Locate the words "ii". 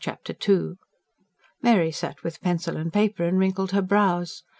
0.49-0.77